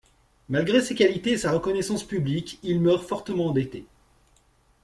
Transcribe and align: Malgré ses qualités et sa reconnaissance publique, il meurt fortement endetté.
Malgré 0.49 0.81
ses 0.81 0.95
qualités 0.95 1.33
et 1.33 1.37
sa 1.37 1.51
reconnaissance 1.51 2.03
publique, 2.03 2.57
il 2.63 2.81
meurt 2.81 3.05
fortement 3.07 3.45
endetté. 3.49 3.85